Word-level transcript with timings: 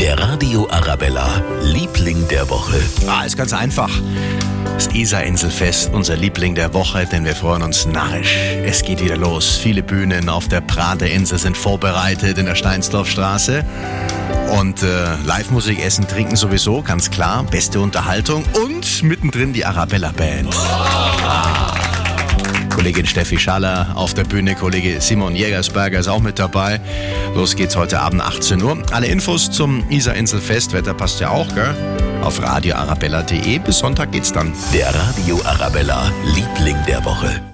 Der 0.00 0.18
Radio 0.18 0.68
Arabella, 0.70 1.42
Liebling 1.62 2.28
der 2.28 2.48
Woche. 2.50 2.78
Ah, 3.06 3.24
ist 3.24 3.36
ganz 3.36 3.52
einfach. 3.54 3.90
Das 4.74 4.88
Isar-Inselfest, 4.88 5.92
unser 5.94 6.16
Liebling 6.16 6.54
der 6.54 6.74
Woche, 6.74 7.06
denn 7.06 7.24
wir 7.24 7.34
freuen 7.34 7.62
uns 7.62 7.86
narrisch. 7.86 8.36
Es 8.64 8.82
geht 8.82 9.02
wieder 9.02 9.16
los. 9.16 9.56
Viele 9.56 9.82
Bühnen 9.82 10.28
auf 10.28 10.48
der 10.48 10.60
Praterinsel 10.60 11.38
sind 11.38 11.56
vorbereitet 11.56 12.36
in 12.36 12.44
der 12.44 12.56
Steinsdorfstraße. 12.56 13.64
Und 14.58 14.82
äh, 14.82 15.16
Live-Musik, 15.24 15.82
Essen, 15.82 16.06
Trinken 16.06 16.36
sowieso, 16.36 16.82
ganz 16.82 17.10
klar. 17.10 17.44
Beste 17.44 17.80
Unterhaltung 17.80 18.44
und 18.52 19.02
mittendrin 19.02 19.54
die 19.54 19.64
Arabella 19.64 20.12
Band. 20.12 20.54
Kollegin 22.86 23.06
Steffi 23.06 23.36
Schaller 23.36 23.88
auf 23.96 24.14
der 24.14 24.22
Bühne, 24.22 24.54
Kollege 24.54 25.00
Simon 25.00 25.34
Jägersberger 25.34 25.98
ist 25.98 26.06
auch 26.06 26.20
mit 26.20 26.38
dabei. 26.38 26.80
Los 27.34 27.56
geht's 27.56 27.74
heute 27.74 27.98
Abend 27.98 28.22
18 28.22 28.62
Uhr. 28.62 28.80
Alle 28.92 29.08
Infos 29.08 29.50
zum 29.50 29.82
Isar-Inselfest, 29.90 30.72
Wetter 30.72 30.94
passt 30.94 31.18
ja 31.18 31.30
auch, 31.30 31.52
gell? 31.52 31.74
Auf 32.22 32.40
radioarabella.de. 32.40 33.58
Bis 33.58 33.80
Sonntag 33.80 34.12
geht's 34.12 34.32
dann. 34.32 34.52
Der 34.72 34.94
Radio 34.94 35.42
Arabella, 35.44 36.12
Liebling 36.26 36.76
der 36.86 37.04
Woche. 37.04 37.40